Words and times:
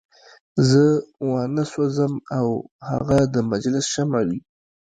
زه 0.69 0.83
وانه 1.29 1.63
سوځم 1.71 2.13
او 2.37 2.47
هغه 2.89 3.19
د 3.33 3.35
مجلس 3.51 3.85
شمع 3.93 4.19
وي. 4.27 4.39